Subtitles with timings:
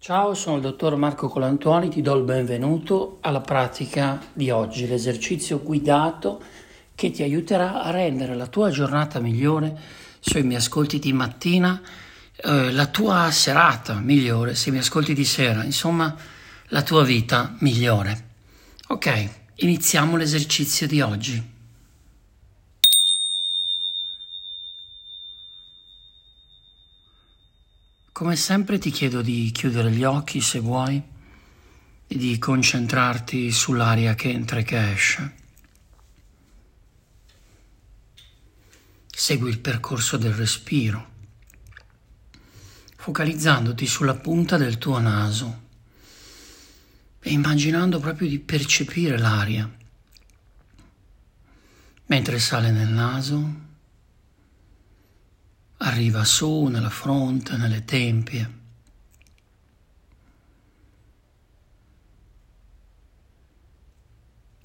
[0.00, 5.60] Ciao, sono il dottor Marco Colantuoni, ti do il benvenuto alla pratica di oggi, l'esercizio
[5.60, 6.40] guidato
[6.94, 9.76] che ti aiuterà a rendere la tua giornata migliore
[10.20, 11.82] se mi ascolti di mattina,
[12.36, 16.14] eh, la tua serata migliore se mi ascolti di sera, insomma
[16.68, 18.26] la tua vita migliore.
[18.86, 21.56] Ok, iniziamo l'esercizio di oggi.
[28.18, 31.00] Come sempre ti chiedo di chiudere gli occhi se vuoi
[32.08, 35.34] e di concentrarti sull'aria che entra e che esce.
[39.06, 41.10] Segui il percorso del respiro,
[42.96, 45.62] focalizzandoti sulla punta del tuo naso
[47.20, 49.72] e immaginando proprio di percepire l'aria
[52.06, 53.66] mentre sale nel naso
[55.88, 58.56] arriva su nella fronte, nelle tempie.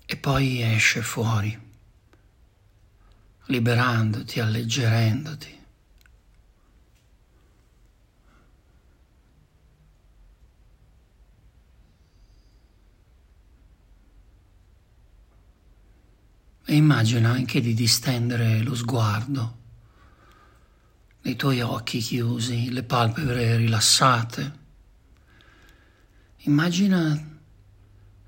[0.06, 1.58] E poi esce fuori,
[3.46, 5.62] liberandoti, alleggerendoti.
[16.66, 19.62] E immagina anche di distendere lo sguardo
[21.26, 24.62] i tuoi occhi chiusi, le palpebre rilassate.
[26.40, 27.32] Immagina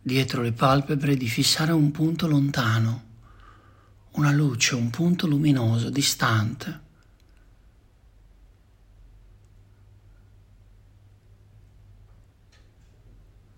[0.02, 3.04] dietro le palpebre di fissare un punto lontano,
[4.12, 6.84] una luce, un punto luminoso, distante.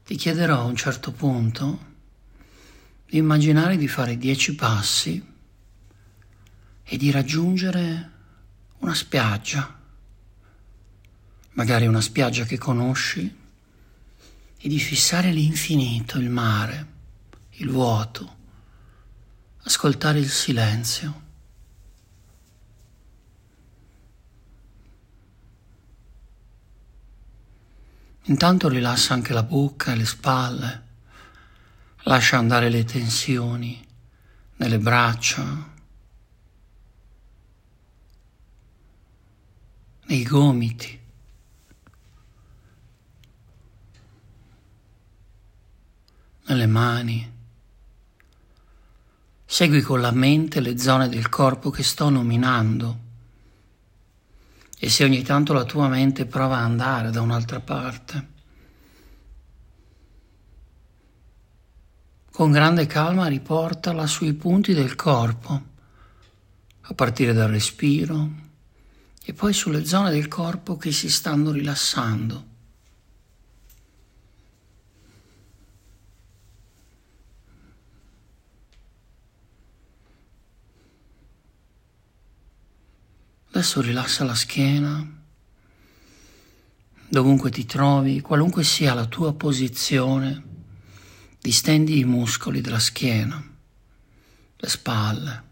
[0.04, 1.86] Ti chiederò a un certo punto
[3.06, 5.36] di immaginare di fare dieci passi
[6.84, 8.16] e di raggiungere
[8.80, 9.80] una spiaggia,
[11.54, 13.46] magari una spiaggia che conosci,
[14.60, 16.88] e di fissare l'infinito, il mare,
[17.52, 18.36] il vuoto,
[19.64, 21.26] ascoltare il silenzio.
[28.24, 30.84] Intanto rilassa anche la bocca e le spalle,
[32.04, 33.86] lascia andare le tensioni
[34.58, 35.76] nelle braccia,
[40.08, 40.98] nei gomiti.
[46.48, 47.36] nelle mani.
[49.46, 53.06] Segui con la mente le zone del corpo che sto nominando
[54.80, 58.28] e se ogni tanto la tua mente prova ad andare da un'altra parte,
[62.32, 65.62] con grande calma riportala sui punti del corpo,
[66.82, 68.30] a partire dal respiro,
[69.30, 72.46] e poi sulle zone del corpo che si stanno rilassando.
[83.50, 85.06] Adesso rilassa la schiena,
[87.10, 90.42] dovunque ti trovi, qualunque sia la tua posizione,
[91.42, 93.44] distendi i muscoli della schiena,
[94.56, 95.44] le spalle,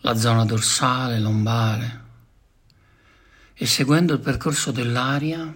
[0.00, 2.08] la zona dorsale, lombare.
[3.54, 5.52] E seguendo il percorso dell'aria,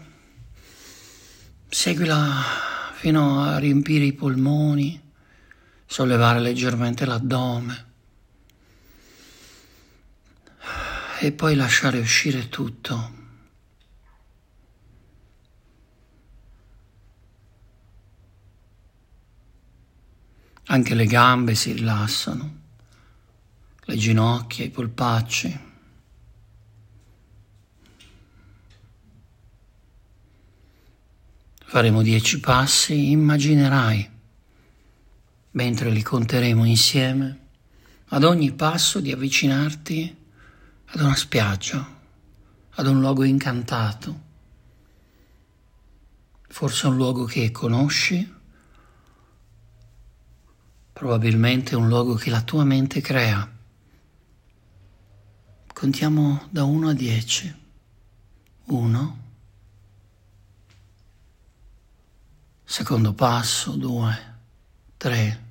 [1.68, 2.42] seguila
[2.94, 5.00] fino a riempire i polmoni,
[5.86, 7.92] sollevare leggermente l'addome.
[11.20, 13.22] E poi lasciare uscire tutto.
[20.66, 22.63] Anche le gambe si rilassano
[23.94, 25.72] le ginocchia, i polpacci.
[31.66, 34.10] Faremo dieci passi, immaginerai,
[35.52, 37.40] mentre li conteremo insieme,
[38.08, 40.16] ad ogni passo di avvicinarti
[40.86, 41.86] ad una spiaggia,
[42.70, 44.22] ad un luogo incantato,
[46.48, 48.32] forse un luogo che conosci,
[50.92, 53.53] probabilmente un luogo che la tua mente crea.
[55.84, 57.56] Contiamo da 1 a 10.
[58.64, 59.18] 1.
[62.64, 64.36] Secondo passo, 2,
[64.96, 65.44] 3.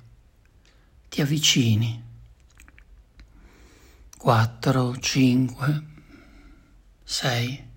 [1.08, 2.02] Ti avvicini.
[4.18, 5.84] 4, 5,
[7.04, 7.68] 6,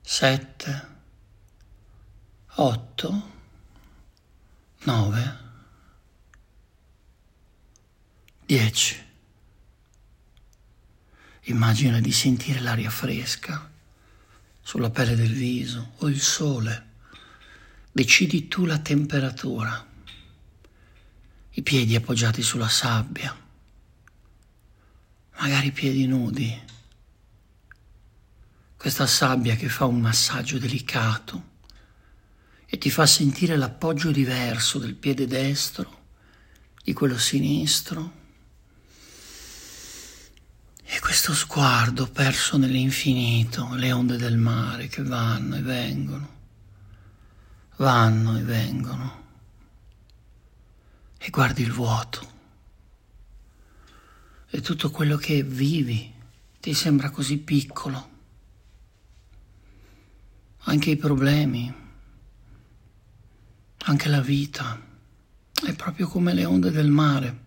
[0.00, 0.86] 7,
[2.54, 3.22] 8,
[4.84, 5.38] 9,
[8.46, 9.11] 10.
[11.46, 13.68] Immagina di sentire l'aria fresca
[14.60, 16.90] sulla pelle del viso o il sole.
[17.90, 19.88] Decidi tu la temperatura.
[21.50, 23.36] I piedi appoggiati sulla sabbia.
[25.40, 26.60] Magari i piedi nudi.
[28.76, 31.50] Questa sabbia che fa un massaggio delicato
[32.66, 36.04] e ti fa sentire l'appoggio diverso del piede destro,
[36.84, 38.20] di quello sinistro
[41.12, 46.28] questo sguardo perso nell'infinito, le onde del mare che vanno e vengono,
[47.76, 49.24] vanno e vengono.
[51.18, 52.32] E guardi il vuoto.
[54.48, 56.10] E tutto quello che vivi
[56.58, 58.10] ti sembra così piccolo.
[60.60, 61.70] Anche i problemi,
[63.80, 64.80] anche la vita,
[65.62, 67.44] è proprio come le onde del mare.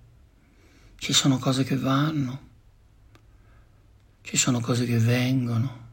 [0.97, 2.53] Ci sono cose che vanno
[4.25, 5.83] ci sono cose che vengono,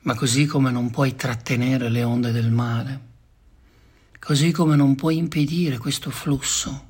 [0.00, 3.00] ma così come non puoi trattenere le onde del mare,
[4.18, 6.86] così come non puoi impedire questo flusso,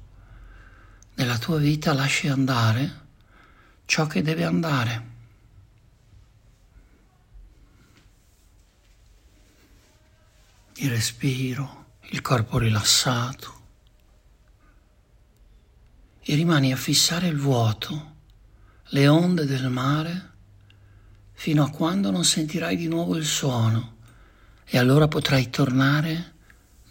[1.16, 3.06] nella tua vita lasci andare
[3.84, 5.06] ciò che deve andare.
[10.76, 13.60] Il respiro, il corpo rilassato
[16.22, 18.16] e rimani a fissare il vuoto,
[18.90, 20.36] le onde del mare
[21.40, 23.98] fino a quando non sentirai di nuovo il suono
[24.64, 26.34] e allora potrai tornare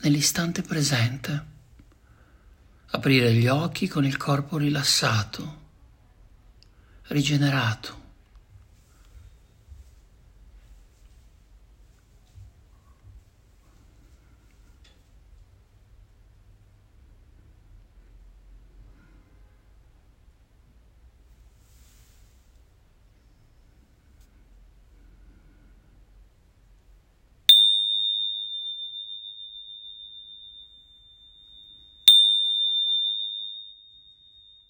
[0.04, 1.46] nell'istante presente,
[2.92, 5.60] aprire gli occhi con il corpo rilassato,
[7.08, 8.06] rigenerato.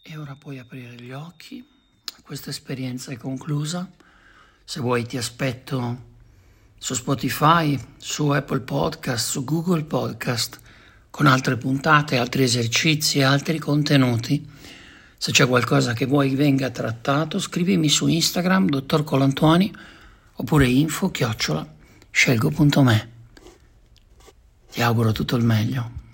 [0.09, 1.67] E ora puoi aprire gli occhi,
[2.21, 3.91] questa esperienza è conclusa.
[4.63, 6.03] Se vuoi ti aspetto
[6.77, 10.61] su Spotify, su Apple Podcast, su Google Podcast,
[11.09, 14.49] con altre puntate, altri esercizi altri contenuti.
[15.17, 19.75] Se c'è qualcosa che vuoi venga trattato, scrivimi su Instagram, dottor Colantuoni,
[20.35, 21.75] oppure info chiocciola
[22.09, 23.11] scelgo.me.
[24.71, 26.06] Ti auguro tutto il meglio.